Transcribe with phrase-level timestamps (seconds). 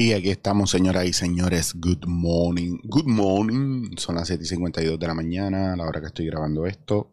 [0.00, 1.74] Y aquí estamos, señoras y señores.
[1.74, 2.78] Good morning.
[2.84, 3.96] Good morning.
[3.96, 7.10] Son las 7 y 52 de la mañana, a la hora que estoy grabando esto.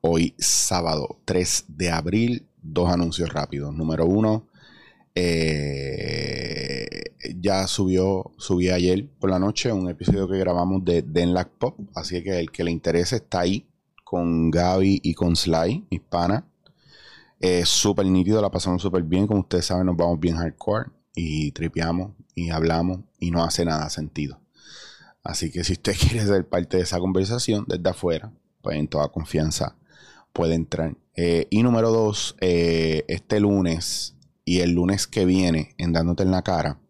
[0.00, 3.74] Hoy, sábado 3 de abril, dos anuncios rápidos.
[3.74, 4.46] Número uno,
[5.12, 6.86] eh,
[7.40, 11.80] ya subió, subí ayer por la noche un episodio que grabamos de Denlac Pop.
[11.96, 13.66] Así que el que le interese está ahí
[14.04, 16.46] con Gaby y con Sly, hispana.
[17.40, 19.26] Es súper nítido, la pasamos súper bien.
[19.26, 23.88] Como ustedes saben, nos vamos bien hardcore y tripeamos y hablamos y no hace nada
[23.90, 24.40] sentido.
[25.22, 29.08] Así que si usted quiere ser parte de esa conversación desde afuera, pues en toda
[29.08, 29.76] confianza
[30.32, 30.96] puede entrar.
[31.16, 36.30] Eh, y número dos, eh, este lunes y el lunes que viene en Dándote en
[36.32, 36.80] la Cara,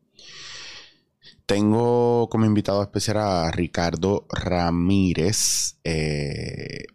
[1.46, 5.76] tengo como invitado especial a Ricardo Ramírez.
[5.84, 6.86] Eh,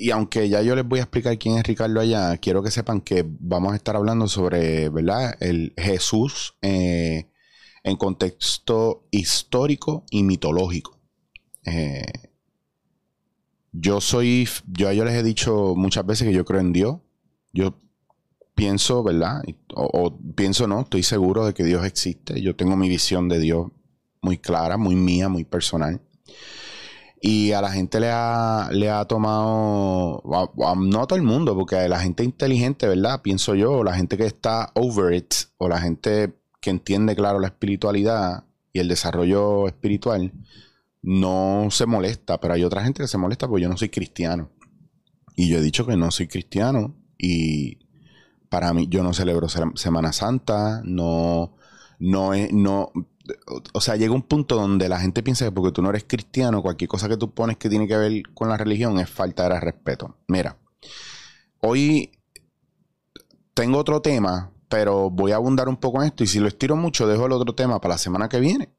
[0.00, 3.02] y aunque ya yo les voy a explicar quién es Ricardo allá, quiero que sepan
[3.02, 5.36] que vamos a estar hablando sobre, ¿verdad?
[5.40, 7.26] El Jesús eh,
[7.84, 10.98] en contexto histórico y mitológico.
[11.66, 12.02] Eh,
[13.72, 16.96] yo soy, yo, yo les he dicho muchas veces que yo creo en Dios.
[17.52, 17.76] Yo
[18.54, 19.42] pienso, ¿verdad?
[19.74, 22.40] O, o, pienso no, estoy seguro de que Dios existe.
[22.40, 23.68] Yo tengo mi visión de Dios
[24.22, 26.00] muy clara, muy mía, muy personal.
[27.20, 31.76] Y a la gente le ha, le ha tomado, no a todo el mundo, porque
[31.76, 33.20] a la gente inteligente, ¿verdad?
[33.20, 37.48] Pienso yo, la gente que está over it, o la gente que entiende, claro, la
[37.48, 40.32] espiritualidad y el desarrollo espiritual,
[41.02, 44.50] no se molesta, pero hay otra gente que se molesta porque yo no soy cristiano.
[45.36, 47.78] Y yo he dicho que no soy cristiano y
[48.48, 51.56] para mí yo no celebro Semana Santa, no,
[51.98, 52.92] no, no,
[53.72, 56.62] o sea, llega un punto donde la gente piensa que porque tú no eres cristiano,
[56.62, 59.60] cualquier cosa que tú pones que tiene que ver con la religión es falta de
[59.60, 60.16] respeto.
[60.28, 60.56] Mira,
[61.60, 62.12] hoy
[63.54, 66.76] tengo otro tema, pero voy a abundar un poco en esto y si lo estiro
[66.76, 68.70] mucho, dejo el otro tema para la semana que viene.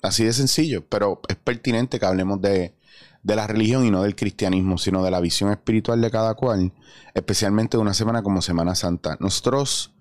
[0.00, 2.76] Así de sencillo, pero es pertinente que hablemos de,
[3.22, 6.72] de la religión y no del cristianismo, sino de la visión espiritual de cada cual,
[7.14, 9.16] especialmente de una semana como Semana Santa.
[9.18, 9.92] Nosotros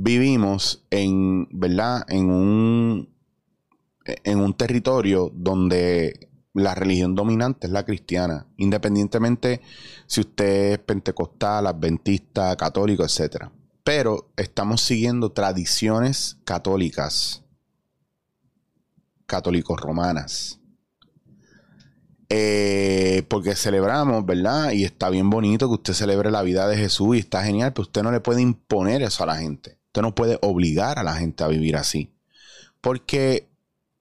[0.00, 2.04] vivimos en, ¿verdad?
[2.08, 3.08] En un,
[4.04, 9.60] en un territorio donde la religión dominante es la cristiana, independientemente
[10.06, 13.46] si usted es pentecostal, adventista, católico, etc.
[13.82, 17.42] Pero estamos siguiendo tradiciones católicas,
[19.26, 20.60] católicos romanas.
[22.30, 24.72] Eh, porque celebramos, ¿verdad?
[24.72, 27.84] Y está bien bonito que usted celebre la vida de Jesús y está genial, pero
[27.84, 29.77] usted no le puede imponer eso a la gente.
[29.88, 32.12] Usted no puede obligar a la gente a vivir así.
[32.80, 33.48] Porque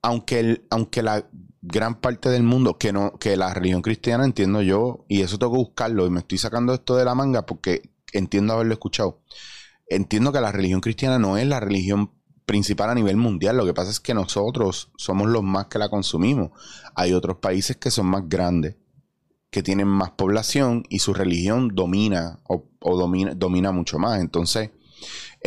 [0.02, 1.28] aunque, aunque la
[1.62, 5.54] gran parte del mundo, que no, que la religión cristiana entiendo yo, y eso tengo
[5.54, 9.22] que buscarlo, y me estoy sacando esto de la manga porque entiendo haberlo escuchado.
[9.90, 12.12] Entiendo que la religión cristiana no es la religión
[12.46, 13.58] principal a nivel mundial.
[13.58, 16.52] Lo que pasa es que nosotros somos los más que la consumimos.
[16.96, 18.76] Hay otros países que son más grandes,
[19.50, 22.64] que tienen más población y su religión domina o,
[22.98, 24.20] domina, domina mucho más.
[24.20, 24.72] Entonces,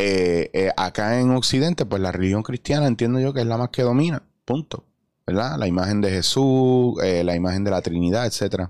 [0.03, 3.69] eh, eh, acá en Occidente, pues la religión cristiana entiendo yo que es la más
[3.69, 4.85] que domina, punto.
[5.27, 5.57] ¿Verdad?
[5.59, 8.69] La imagen de Jesús, eh, la imagen de la Trinidad, etc.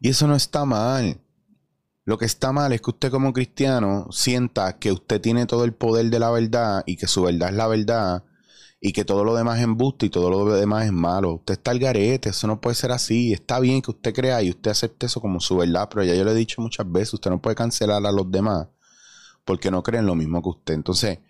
[0.00, 1.20] Y eso no está mal.
[2.06, 5.74] Lo que está mal es que usted como cristiano sienta que usted tiene todo el
[5.74, 8.24] poder de la verdad y que su verdad es la verdad
[8.80, 11.34] y que todo lo demás es embuste y todo lo demás es malo.
[11.34, 13.34] Usted está al garete, eso no puede ser así.
[13.34, 16.24] Está bien que usted crea y usted acepte eso como su verdad, pero ya yo
[16.24, 18.68] le he dicho muchas veces, usted no puede cancelar a los demás
[19.46, 20.74] porque no creen lo mismo que usted.
[20.74, 21.20] Entonces,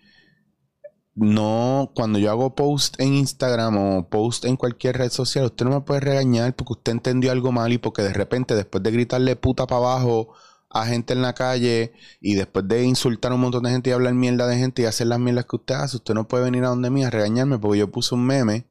[1.15, 5.71] no, cuando yo hago post en Instagram o post en cualquier red social, usted no
[5.71, 9.35] me puede regañar porque usted entendió algo mal y porque de repente después de gritarle
[9.35, 10.33] puta para abajo
[10.69, 13.93] a gente en la calle y después de insultar a un montón de gente y
[13.93, 16.65] hablar mierda de gente y hacer las mierdas que usted hace, usted no puede venir
[16.65, 18.67] a donde mí a regañarme porque yo puse un meme,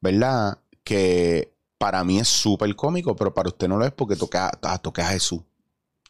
[0.00, 0.58] ¿verdad?
[0.84, 4.78] Que para mí es súper cómico, pero para usted no lo es porque toca, ah,
[4.78, 5.40] toca a Jesús.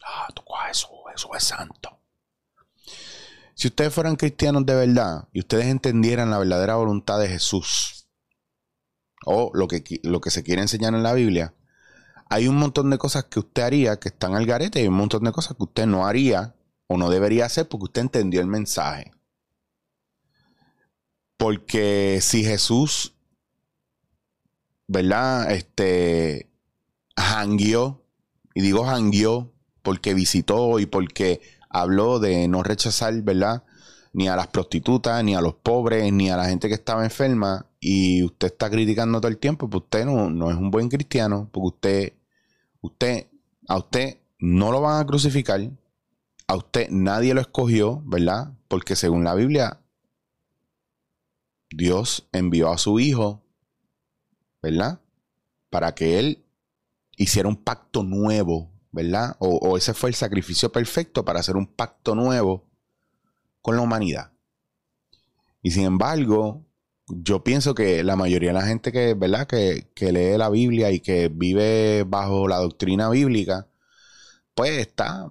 [0.05, 1.98] Ah, toca a Jesús, Jesús es santo.
[3.59, 8.07] Si ustedes fueran cristianos de verdad y ustedes entendieran la verdadera voluntad de Jesús
[9.25, 11.53] o lo que, lo que se quiere enseñar en la Biblia,
[12.29, 15.25] hay un montón de cosas que usted haría que están al garete y un montón
[15.25, 16.55] de cosas que usted no haría
[16.87, 19.11] o no debería hacer porque usted entendió el mensaje.
[21.35, 23.13] Porque si Jesús,
[24.87, 25.51] ¿verdad?
[25.51, 26.49] Este,
[27.17, 28.05] hanguió,
[28.53, 29.51] y digo hanguió
[29.81, 33.63] porque visitó y porque habló de no rechazar, ¿verdad?
[34.13, 37.67] Ni a las prostitutas, ni a los pobres, ni a la gente que estaba enferma.
[37.79, 41.49] Y usted está criticando todo el tiempo, pues usted no, no es un buen cristiano,
[41.51, 42.13] porque usted,
[42.81, 43.27] usted,
[43.67, 45.61] a usted no lo van a crucificar,
[46.47, 48.53] a usted nadie lo escogió, ¿verdad?
[48.67, 49.79] Porque según la Biblia,
[51.69, 53.43] Dios envió a su Hijo,
[54.61, 54.99] ¿verdad?
[55.69, 56.43] Para que Él
[57.15, 59.35] hiciera un pacto nuevo, ¿verdad?
[59.39, 62.65] O, o ese fue el sacrificio perfecto para hacer un pacto nuevo
[63.61, 64.31] con la humanidad.
[65.61, 66.65] Y sin embargo,
[67.09, 69.47] yo pienso que la mayoría de la gente que, ¿verdad?
[69.47, 73.67] Que, que, lee la Biblia y que vive bajo la doctrina bíblica,
[74.53, 75.29] pues está.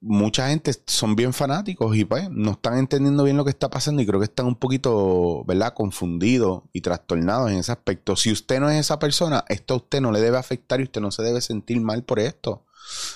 [0.00, 4.02] Mucha gente son bien fanáticos y pues no están entendiendo bien lo que está pasando
[4.02, 5.74] y creo que están un poquito, ¿verdad?
[5.74, 8.16] Confundidos y trastornados en ese aspecto.
[8.16, 11.00] Si usted no es esa persona, esto a usted no le debe afectar y usted
[11.00, 12.64] no se debe sentir mal por esto.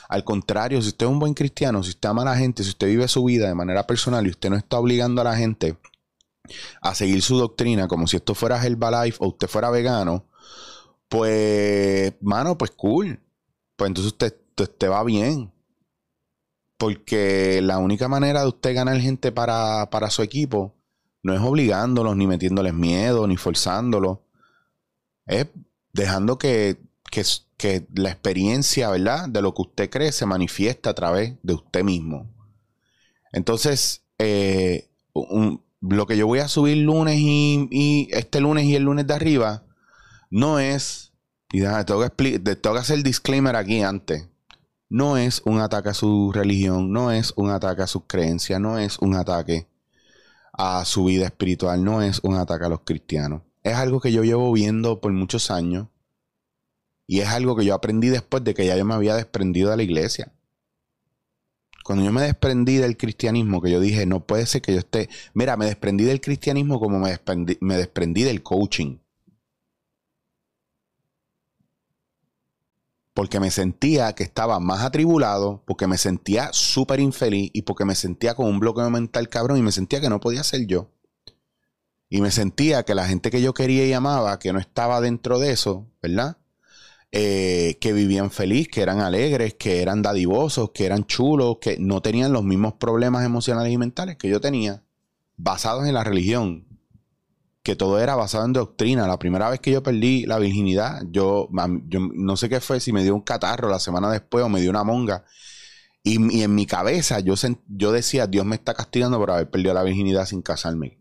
[0.09, 2.71] Al contrario, si usted es un buen cristiano, si usted ama a la gente, si
[2.71, 5.77] usted vive su vida de manera personal y usted no está obligando a la gente
[6.81, 10.27] a seguir su doctrina como si esto fuera Herbalife o usted fuera vegano,
[11.09, 13.21] pues, mano, pues cool.
[13.77, 15.53] Pues entonces usted, va bien.
[16.79, 20.75] Porque la única manera de usted ganar gente para, para su equipo
[21.23, 24.19] no es obligándolos, ni metiéndoles miedo, ni forzándolos.
[25.27, 25.47] Es
[25.93, 26.79] dejando que,
[27.11, 27.25] que,
[27.57, 29.29] que la experiencia, ¿verdad?
[29.29, 32.31] De lo que usted cree se manifiesta a través de usted mismo.
[33.33, 34.89] Entonces, eh,
[35.81, 39.65] lo que yo voy a subir lunes y, este lunes y el lunes de arriba
[40.31, 41.13] no es,
[41.53, 44.29] y déjame, tengo que, tengo que hacer el disclaimer aquí antes,
[44.89, 48.79] no es un ataque a su religión, no es un ataque a sus creencias, no
[48.79, 49.67] es un ataque
[50.53, 53.43] a su vida espiritual, no es un ataque a los cristianos.
[53.63, 55.89] Es algo que yo llevo viendo por muchos años
[57.07, 59.77] y es algo que yo aprendí después de que ya yo me había desprendido de
[59.77, 60.33] la iglesia.
[61.85, 65.09] Cuando yo me desprendí del cristianismo, que yo dije, no puede ser que yo esté.
[65.35, 68.99] Mira, me desprendí del cristianismo como me desprendí, me desprendí del coaching.
[73.15, 77.95] Porque me sentía que estaba más atribulado, porque me sentía súper infeliz y porque me
[77.95, 80.91] sentía con un bloqueo mental cabrón y me sentía que no podía ser yo.
[82.09, 85.39] Y me sentía que la gente que yo quería y amaba, que no estaba dentro
[85.39, 86.37] de eso, ¿verdad?
[87.13, 92.03] Eh, que vivían feliz, que eran alegres, que eran dadivosos, que eran chulos, que no
[92.03, 94.83] tenían los mismos problemas emocionales y mentales que yo tenía,
[95.37, 96.67] basados en la religión,
[97.63, 99.07] que todo era basado en doctrina.
[99.07, 101.49] La primera vez que yo perdí la virginidad, yo,
[101.89, 104.61] yo no sé qué fue, si me dio un catarro la semana después o me
[104.61, 105.25] dio una monga.
[106.03, 107.35] Y, en mi cabeza yo,
[107.69, 110.99] yo decía, Dios me está castigando por haber perdido la virginidad sin casarme.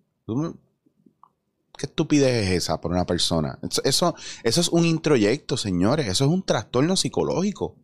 [1.77, 3.59] ¿Qué estupidez es esa por una persona?
[3.83, 6.07] Eso, eso es un introyecto, señores.
[6.07, 7.75] Eso es un trastorno psicológico.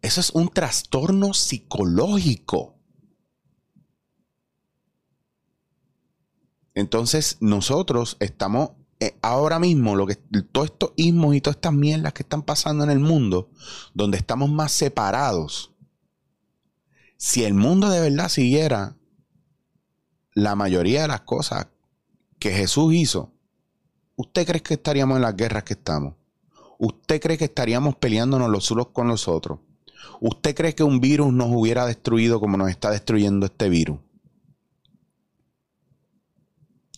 [0.00, 2.78] Eso es un trastorno psicológico.
[6.74, 8.70] Entonces, nosotros estamos
[9.02, 12.84] eh, ahora mismo, lo que, todos estos ismos y todas estas mierdas que están pasando
[12.84, 13.50] en el mundo,
[13.94, 15.74] donde estamos más separados.
[17.16, 18.96] Si el mundo de verdad siguiera
[20.34, 21.66] la mayoría de las cosas
[22.42, 23.32] que Jesús hizo,
[24.16, 26.14] ¿usted cree que estaríamos en las guerras que estamos?
[26.76, 29.60] ¿Usted cree que estaríamos peleándonos los unos con los otros?
[30.20, 34.00] ¿Usted cree que un virus nos hubiera destruido como nos está destruyendo este virus?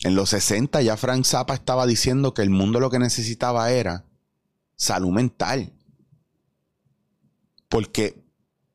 [0.01, 4.03] En los 60 ya Frank Zappa estaba diciendo que el mundo lo que necesitaba era
[4.75, 5.73] salud mental.
[7.69, 8.25] Porque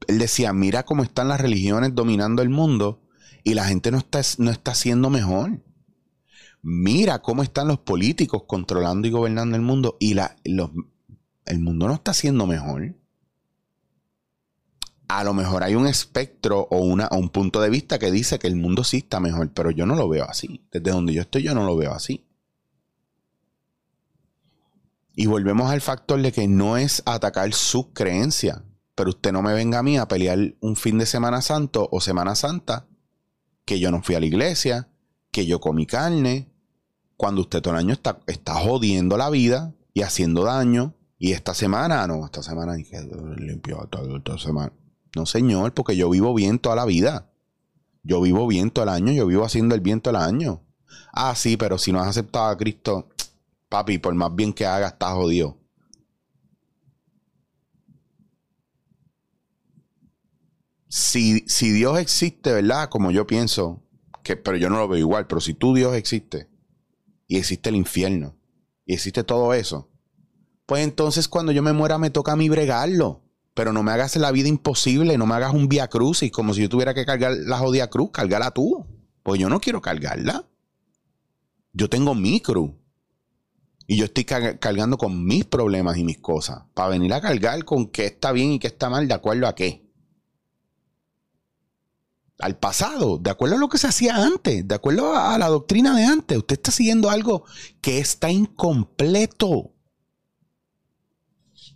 [0.06, 3.02] él decía, mira cómo están las religiones dominando el mundo
[3.42, 5.60] y la gente no está, no está siendo mejor
[6.62, 11.94] mira cómo están los políticos controlando y gobernando el mundo y la, el mundo no
[11.94, 12.94] está siendo mejor.
[15.08, 18.46] A lo mejor hay un espectro o, una, un punto de vista que dice que
[18.46, 20.64] el mundo sí está mejor, pero yo no lo veo así.
[20.70, 22.26] Desde donde yo estoy yo no lo veo así.
[25.16, 28.62] Y volvemos al factor de que no es atacar sus creencias.
[28.94, 32.00] Pero usted no me venga a mí a pelear un fin de Semana Santo o
[32.00, 32.86] Semana Santa
[33.64, 34.88] que yo no fui a la iglesia,
[35.30, 36.49] que yo comí carne,
[37.20, 40.94] cuando usted todo el año está, está jodiendo la vida y haciendo daño.
[41.18, 42.98] Y esta semana, no, esta semana dije,
[43.36, 44.72] limpio todo esta semana.
[45.14, 47.30] No, señor, porque yo vivo bien toda la vida.
[48.02, 50.62] Yo vivo bien todo el año, yo vivo haciendo el bien todo el año.
[51.12, 53.10] Ah, sí, pero si no has aceptado a Cristo,
[53.68, 55.58] papi, por más bien que haga, estás jodido.
[60.88, 62.88] Si, si Dios existe, ¿verdad?
[62.88, 63.82] Como yo pienso,
[64.22, 66.49] que, pero yo no lo veo igual, pero si tú Dios existe,
[67.30, 68.36] y existe el infierno
[68.84, 69.88] y existe todo eso,
[70.66, 73.22] pues entonces cuando yo me muera me toca a mí bregarlo.
[73.54, 76.54] Pero no me hagas la vida imposible, no me hagas un vía cruz y como
[76.54, 78.84] si yo tuviera que cargar la jodida cruz, cargala tú.
[79.22, 80.44] Pues yo no quiero cargarla.
[81.72, 82.72] Yo tengo mi cruz.
[83.86, 86.62] Y yo estoy cargando con mis problemas y mis cosas.
[86.74, 89.54] Para venir a cargar con qué está bien y qué está mal, de acuerdo a
[89.54, 89.89] qué.
[92.40, 95.94] Al pasado, de acuerdo a lo que se hacía antes, de acuerdo a la doctrina
[95.94, 96.38] de antes.
[96.38, 97.44] Usted está siguiendo algo
[97.80, 99.72] que está incompleto.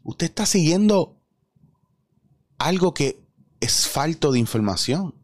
[0.02, 1.20] Usted está siguiendo
[2.58, 3.26] algo que
[3.60, 5.14] es falto de información.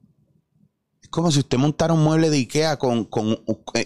[1.03, 3.09] Es como si usted montara un mueble de Ikea con,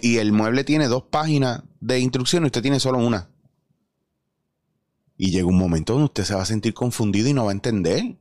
[0.01, 3.29] y el mueble tiene dos páginas de instrucción y usted tiene solo una.
[5.17, 7.53] Y llega un momento donde usted se va a sentir confundido y no va a
[7.53, 8.17] entender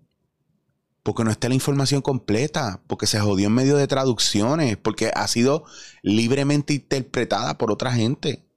[1.05, 5.29] porque no está la información completa, porque se jodió en medio de traducciones, porque ha
[5.29, 5.65] sido
[6.03, 8.49] libremente interpretada por otra gente.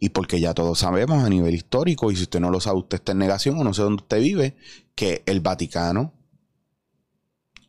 [0.00, 2.96] Y porque ya todos sabemos a nivel histórico, y si usted no lo sabe, usted
[2.96, 4.56] está en negación o no sé dónde usted vive,
[4.94, 6.14] que el Vaticano,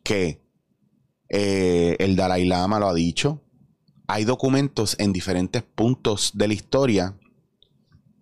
[0.02, 0.42] que
[1.28, 3.42] eh, el Dalai Lama lo ha dicho,
[4.06, 7.18] hay documentos en diferentes puntos de la historia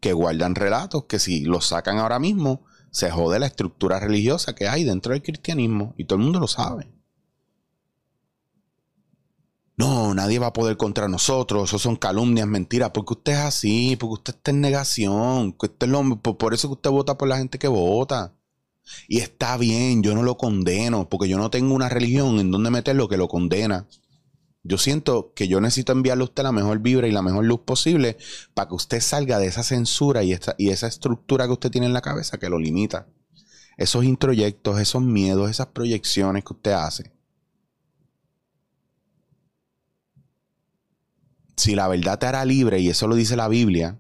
[0.01, 4.69] que guardan relatos que si los sacan ahora mismo, se jode la estructura religiosa que
[4.69, 6.89] hay dentro del cristianismo y todo el mundo lo sabe.
[9.77, 13.97] No, nadie va a poder contra nosotros, eso son calumnias, mentiras, porque usted es así,
[13.97, 15.89] porque usted está en negación, usted
[16.39, 18.33] por eso que usted vota por la gente que vota.
[19.09, 22.71] Y está bien, yo no lo condeno, porque yo no tengo una religión en donde
[22.71, 23.89] meter lo que lo condena.
[24.67, 27.61] Yo siento que yo necesito enviarle a usted la mejor vibra y la mejor luz
[27.61, 28.17] posible
[28.55, 31.93] para que usted salga de esa censura y, y esa estructura que usted tiene en
[31.93, 33.07] la cabeza que lo limita.
[33.77, 37.13] Esos introyectos, esos miedos, esas proyecciones que usted hace.
[41.57, 43.99] Si la verdad te hará libre, y eso lo dice la Biblia,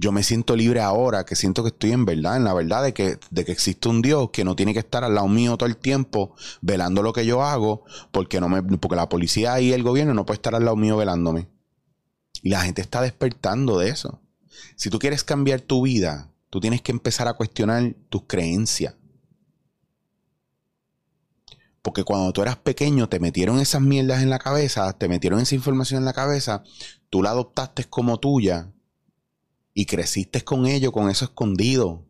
[0.00, 2.94] yo me siento libre ahora, que siento que estoy en verdad, en la verdad de
[2.94, 5.68] que, de que existe un Dios que no tiene que estar al lado mío todo
[5.68, 9.82] el tiempo velando lo que yo hago, porque, no me, porque la policía y el
[9.82, 11.48] gobierno no puede estar al lado mío velándome.
[12.42, 14.20] Y la gente está despertando de eso.
[14.76, 18.94] Si tú quieres cambiar tu vida, tú tienes que empezar a cuestionar tus creencias.
[21.82, 25.56] Porque cuando tú eras pequeño te metieron esas mierdas en la cabeza, te metieron esa
[25.56, 26.62] información en la cabeza,
[27.10, 28.70] tú la adoptaste como tuya
[29.78, 32.04] y creciste con ello, con eso escondido.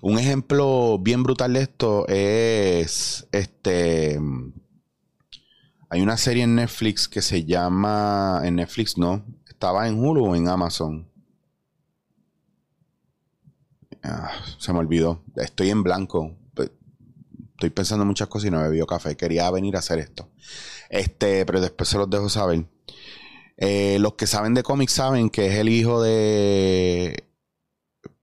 [0.00, 4.20] Un ejemplo bien brutal de esto es este.
[5.88, 8.40] Hay una serie en Netflix que se llama.
[8.44, 9.26] En Netflix no.
[9.48, 11.10] Estaba en Hulu o en Amazon.
[14.04, 14.30] Ah,
[14.60, 15.24] se me olvidó.
[15.34, 16.36] Estoy en blanco.
[17.54, 19.16] Estoy pensando muchas cosas y no he bebido café.
[19.16, 20.28] Quería venir a hacer esto.
[20.88, 22.64] Este, pero después se los dejo saber.
[23.56, 27.24] Eh, los que saben de cómics saben que es el hijo de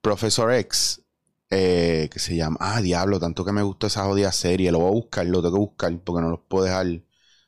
[0.01, 1.01] Professor X,
[1.49, 4.89] eh, que se llama, ah, diablo, tanto que me gustó esa jodida serie, lo voy
[4.89, 6.87] a buscar, lo tengo que buscar porque no los puedo dejar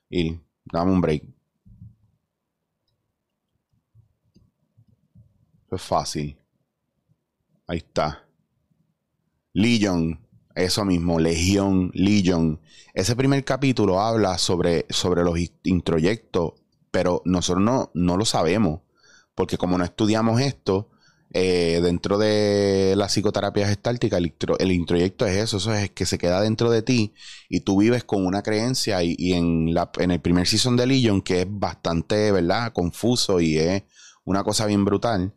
[0.09, 0.41] ir.
[0.65, 1.23] Dame un break.
[5.75, 6.37] es fácil.
[7.67, 8.25] Ahí está.
[9.53, 10.19] Legion,
[10.55, 12.59] eso mismo, Legión, Legion.
[12.93, 16.60] Ese primer capítulo habla sobre, sobre los introyectos
[16.91, 18.81] pero nosotros no, no lo sabemos,
[19.35, 20.89] porque como no estudiamos esto,
[21.33, 26.41] eh, dentro de la psicoterapia gestáltica, el, introyecto es eso, eso es que se queda
[26.41, 27.13] dentro de ti
[27.47, 31.21] y tú vives con una creencia y, en, la, en el primer season de Legion,
[31.21, 33.83] que es bastante, ¿verdad?, confuso y es
[34.25, 35.33] una cosa bien brutal,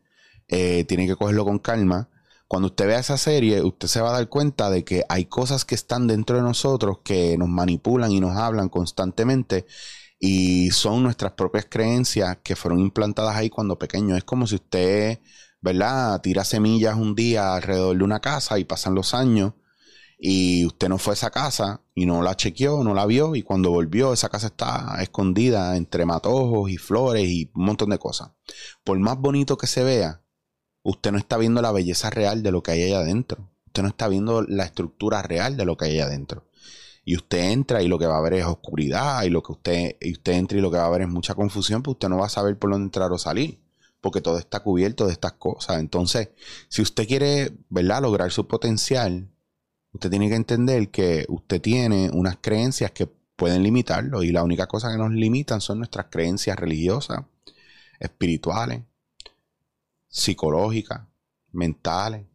[0.49, 2.08] eh, tiene que cogerlo con calma.
[2.49, 5.64] Cuando usted vea esa serie, usted se va a dar cuenta de que hay cosas
[5.64, 9.64] que están dentro de nosotros que nos manipulan y nos hablan constantemente
[10.18, 14.16] y son nuestras propias creencias que fueron implantadas ahí cuando pequeño.
[14.16, 15.21] Es como si usted,
[15.61, 16.21] ¿verdad?
[16.23, 19.54] Tira semillas un día alrededor de una casa y pasan los años
[20.18, 23.42] y usted no fue a esa casa y no la chequeó, no la vio y
[23.42, 28.30] cuando volvió esa casa está escondida entre matojos y flores y un montón de cosas.
[28.85, 30.23] Por más bonito que se vea,
[30.83, 33.50] usted no está viendo la belleza real de lo que hay ahí adentro.
[33.66, 36.47] Usted no está viendo la estructura real de lo que hay ahí adentro
[37.04, 39.96] y usted entra y lo que va a haber es oscuridad y lo que usted,
[40.00, 42.18] y usted entra y lo que va a haber es mucha confusión, pues usted no
[42.18, 43.61] va a saber por dónde entrar o salir,
[44.00, 45.80] porque todo está cubierto de estas cosas.
[45.80, 46.30] Entonces,
[46.68, 49.28] si usted quiere, ¿verdad?, lograr su potencial,
[49.92, 53.06] usted tiene que entender que usted tiene unas creencias que
[53.37, 57.25] pueden limitarlo y la única cosa que nos limitan son nuestras creencias religiosas,
[57.99, 58.82] espirituales,
[60.08, 61.02] psicológicas,
[61.52, 62.26] mentales,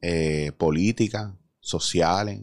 [0.00, 2.42] eh, políticas, sociales,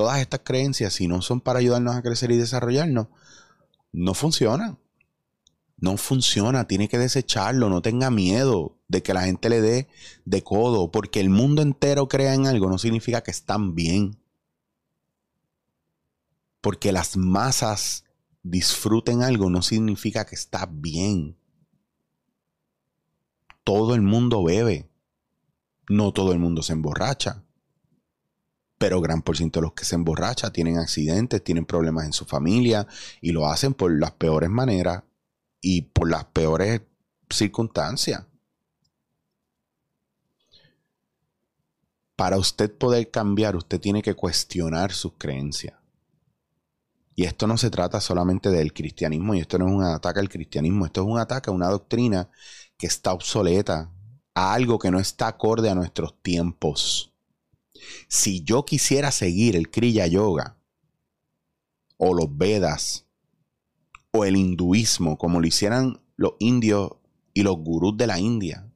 [0.00, 3.08] todas estas creencias, si no son para ayudarnos a crecer y desarrollarnos,
[3.92, 4.78] no funcionan.
[5.76, 9.88] No funciona, tiene que desecharlo, no tenga miedo de que la gente le dé
[10.24, 14.22] de codo, porque el mundo entero crea en algo no significa que están bien.
[16.62, 18.06] Porque las masas
[18.42, 21.36] disfruten algo no significa que está bien.
[23.64, 24.90] Todo el mundo bebe,
[25.90, 27.44] no todo el mundo se emborracha.
[28.80, 32.24] Pero gran por ciento de los que se emborrachan tienen accidentes, tienen problemas en su
[32.24, 32.86] familia
[33.20, 35.02] y lo hacen por las peores maneras
[35.60, 36.80] y por las peores
[37.28, 38.24] circunstancias.
[42.16, 45.76] Para usted poder cambiar, usted tiene que cuestionar sus creencias.
[47.14, 50.30] Y esto no se trata solamente del cristianismo, y esto no es un ataque al
[50.30, 52.30] cristianismo, esto es un ataque a una doctrina
[52.78, 53.90] que está obsoleta,
[54.32, 57.09] a algo que no está acorde a nuestros tiempos.
[58.08, 60.58] Si yo quisiera seguir el Kriya Yoga
[61.96, 63.06] o los Vedas
[64.12, 66.92] o el hinduismo como lo hicieran los indios
[67.34, 68.66] y los gurús de la India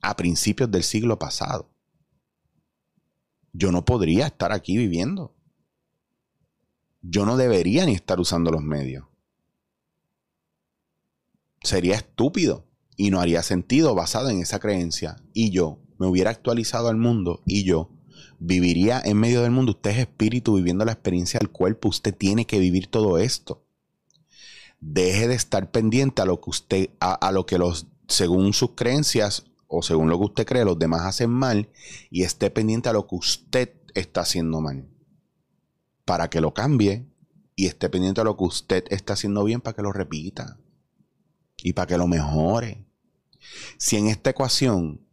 [0.00, 1.70] a principios del siglo pasado,
[3.52, 5.34] yo no podría estar aquí viviendo.
[7.02, 9.06] Yo no debería ni estar usando los medios.
[11.62, 15.16] Sería estúpido y no haría sentido basado en esa creencia.
[15.32, 17.90] Y yo, me hubiera actualizado al mundo y yo
[18.38, 19.72] viviría en medio del mundo.
[19.72, 21.88] Usted es espíritu viviendo la experiencia del cuerpo.
[21.88, 23.64] Usted tiene que vivir todo esto.
[24.80, 29.44] Deje de estar pendiente a lo que usted, a, lo que los, según sus creencias
[29.66, 31.68] o según lo que usted cree, los demás hacen mal
[32.10, 34.88] y esté pendiente a lo que usted está haciendo mal.
[36.04, 37.06] Para que lo cambie
[37.56, 40.58] y esté pendiente a lo que usted está haciendo bien para que lo repita
[41.56, 42.86] y para que lo mejore.
[43.78, 45.07] Si en esta ecuación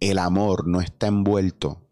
[0.00, 1.82] el amor no está envuelto.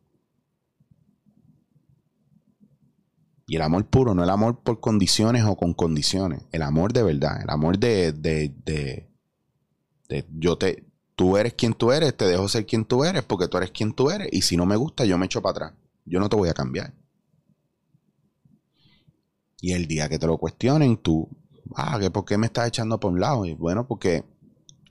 [3.49, 6.43] Y el amor puro, no el amor por condiciones o con condiciones.
[6.51, 7.43] El amor de verdad.
[7.43, 12.67] El amor de, de, de, yo te, tú eres quien tú eres, te dejo ser
[12.67, 14.29] quien tú eres porque tú eres quien tú eres.
[14.33, 15.73] Y si no me gusta, yo me echo para atrás.
[16.05, 16.93] Yo no te voy a cambiar.
[19.61, 21.29] Y el día que te lo cuestionen, tú,
[21.77, 23.47] ah, ¿por qué me estás echando por un lado?
[23.47, 24.25] Y bueno, porque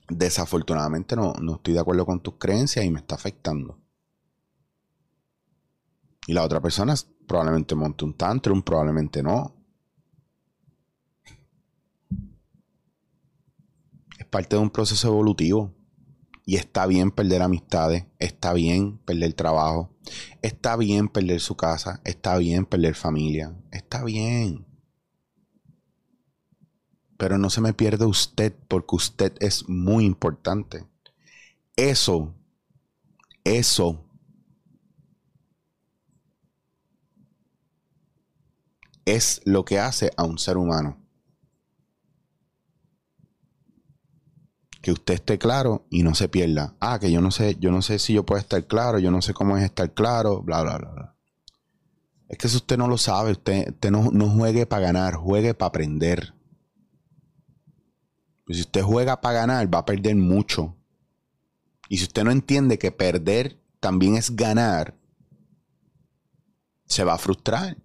[0.09, 3.79] desafortunadamente no, estoy de acuerdo con tus creencias y me está afectando.
[6.27, 6.95] Y la otra persona
[7.27, 9.55] probablemente monte un tantrum, probablemente no.
[14.17, 15.73] Es parte de un proceso evolutivo.
[16.47, 19.89] Y está bien perder amistades, está bien perder trabajo,
[20.43, 24.63] está bien perder su casa, está bien perder familia, está bien.
[27.17, 30.85] Pero no se me pierde usted porque usted es muy importante.
[31.75, 32.33] Eso,
[33.43, 34.01] eso
[39.05, 40.97] es lo que hace a un ser humano.
[44.81, 46.75] Que usted esté claro y no se pierda.
[46.79, 49.21] Ah, que yo no sé, yo no sé si yo puedo estar claro, yo no
[49.21, 51.15] sé cómo es estar claro, bla, bla, bla, bla.
[52.29, 55.69] Es que si usted no lo sabe, usted, no, no juegue para ganar, juegue para
[55.69, 56.34] aprender.
[58.45, 60.75] Pues si usted juega para ganar, va a perder mucho.
[61.89, 64.95] Y si usted no entiende que perder también es ganar,
[66.85, 67.77] se va a frustrar.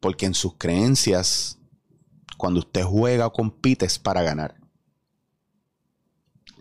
[0.00, 1.58] Porque en sus creencias,
[2.36, 4.56] cuando usted juega o compite es para ganar.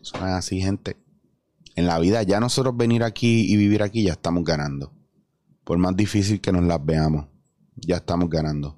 [0.01, 0.97] Eso es así, gente.
[1.75, 4.91] En la vida ya nosotros venir aquí y vivir aquí ya estamos ganando.
[5.63, 7.27] Por más difícil que nos las veamos,
[7.75, 8.77] ya estamos ganando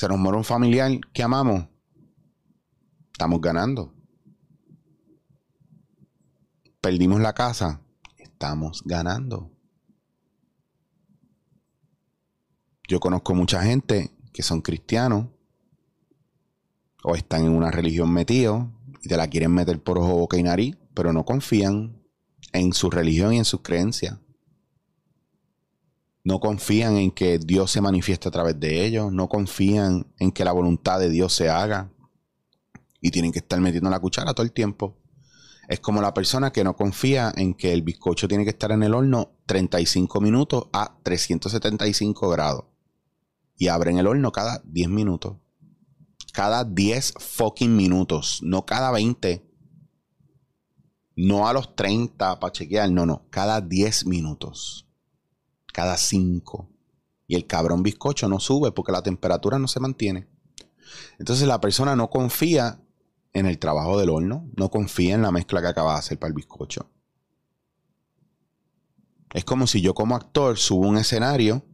[0.00, 1.66] se nos muere un familiar que amamos,
[3.12, 3.92] estamos ganando.
[6.80, 7.82] Perdimos la casa,
[8.16, 9.50] estamos ganando.
[12.88, 15.26] Yo conozco mucha gente que son cristianos
[17.04, 18.68] o están en una religión metidos
[19.02, 22.02] y te la quieren meter por ojo, boca y nariz, pero no confían
[22.54, 24.18] en su religión y en sus creencias
[26.22, 30.44] no confían en que Dios se manifieste a través de ellos, no confían en que
[30.44, 31.90] la voluntad de Dios se haga
[33.00, 34.96] y tienen que estar metiendo la cuchara todo el tiempo.
[35.68, 38.82] Es como la persona que no confía en que el bizcocho tiene que estar en
[38.82, 42.64] el horno 35 minutos a 375 grados
[43.56, 45.36] y abren el horno cada 10 minutos.
[46.32, 49.46] Cada 10 fucking minutos, no cada 20.
[51.16, 54.89] No a los 30 para chequear, no, no, cada 10 minutos
[55.72, 56.68] cada cinco.
[57.26, 60.28] Y el cabrón bizcocho no sube porque la temperatura no se mantiene.
[61.18, 62.80] Entonces la persona no confía
[63.32, 66.28] en el trabajo del horno, no confía en la mezcla que acaba de hacer para
[66.28, 66.90] el bizcocho.
[69.32, 71.64] Es como si yo como actor subo un escenario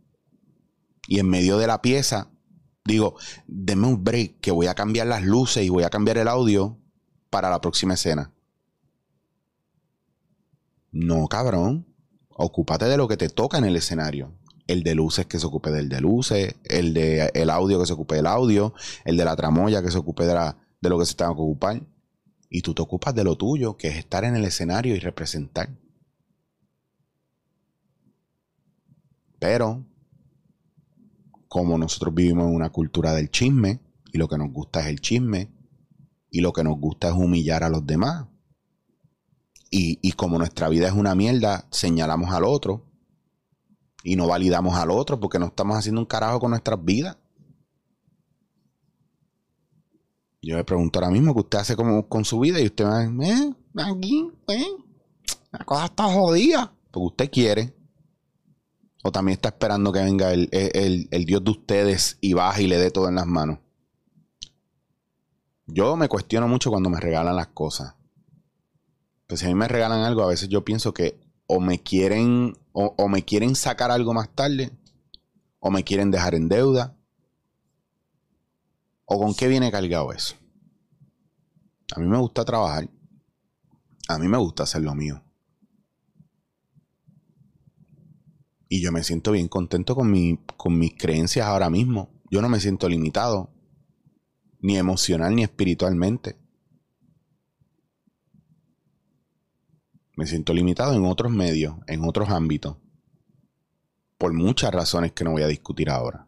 [1.08, 2.30] y en medio de la pieza
[2.86, 6.28] digo, denme un break que voy a cambiar las luces y voy a cambiar el
[6.28, 6.78] audio
[7.30, 8.32] para la próxima escena.
[10.92, 11.86] No, cabrón.
[12.38, 14.32] Ocúpate de lo que te toca en el escenario.
[14.66, 17.92] El de luces que se ocupe del de luces, el de el audio que se
[17.92, 21.06] ocupe del audio, el de la tramoya que se ocupe de, la, de lo que
[21.06, 21.82] se tenga que ocupar.
[22.50, 25.70] Y tú te ocupas de lo tuyo, que es estar en el escenario y representar.
[29.38, 29.86] Pero,
[31.48, 33.80] como nosotros vivimos en una cultura del chisme,
[34.12, 35.50] y lo que nos gusta es el chisme,
[36.30, 38.26] y lo que nos gusta es humillar a los demás,
[39.78, 42.84] y, como nuestra vida es una mierda, señalamos al otro,
[44.02, 47.16] y no validamos al otro porque no estamos haciendo un carajo con nuestras vidas.
[50.40, 53.32] Yo me pregunto ahora mismo qué usted hace como con su vida y usted dice,
[53.32, 54.30] eh, aquí,
[55.50, 56.72] la cosa está jodida.
[56.92, 57.74] Porque usted quiere.
[59.02, 62.92] O también está esperando que venga el, Dios de ustedes y baje y le dé
[62.92, 63.58] todo en las manos.
[65.66, 67.95] Yo me cuestiono mucho cuando me regalan las cosas.
[69.26, 72.56] Pues si a mí me regalan algo, a veces yo pienso que o me quieren,
[72.72, 74.70] o me quieren sacar algo más tarde,
[75.58, 76.96] o me quieren dejar en deuda,
[79.06, 80.34] ¿O con qué viene cargado eso?
[81.94, 82.90] A mí me gusta trabajar.
[84.08, 85.22] A mí me gusta hacer lo mío.
[88.68, 92.10] Y yo me siento bien contento con, mi, con mis creencias ahora mismo.
[92.30, 93.48] Yo no me siento limitado,
[94.58, 96.36] ni emocional ni espiritualmente.
[100.16, 102.78] Me siento limitado en otros medios, en otros ámbitos.
[104.16, 106.26] Por muchas razones que no voy a discutir ahora.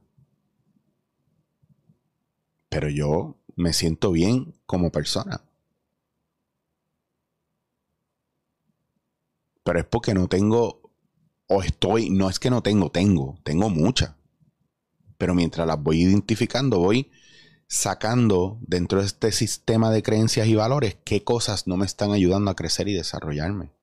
[2.69, 5.41] Pero yo me siento bien como persona.
[9.65, 10.93] Pero es porque no tengo,
[11.47, 14.15] o estoy, no es que no tengo, tengo, tengo muchas.
[15.17, 17.11] Pero mientras las voy identificando, voy
[17.67, 22.51] sacando dentro de este sistema de creencias y valores qué cosas no me están ayudando
[22.51, 23.78] a crecer y desarrollarme.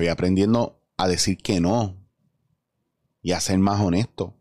[0.00, 1.94] Estoy aprendiendo a decir que no
[3.20, 4.34] y a ser más honesto.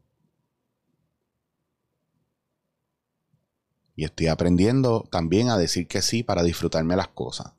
[3.93, 7.51] Y estoy aprendiendo también a decir que sí para disfrutarme las cosas.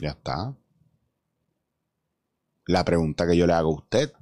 [0.00, 0.56] Ya está.
[2.64, 4.14] La pregunta que yo le hago a usted.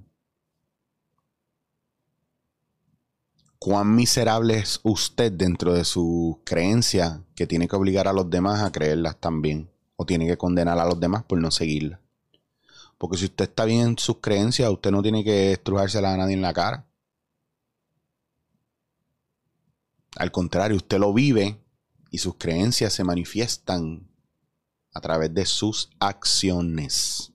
[3.58, 8.62] ¿Cuán miserable es usted dentro de su creencia que tiene que obligar a los demás
[8.62, 9.68] a creerlas también?
[10.00, 12.00] o tiene que condenar a los demás por no seguirla.
[12.98, 16.34] Porque si usted está bien en sus creencias, usted no tiene que estrujársela a nadie
[16.34, 16.86] en la cara.
[20.16, 21.60] Al contrario, usted lo vive
[22.10, 24.08] y sus creencias se manifiestan
[24.94, 27.32] a través de sus acciones.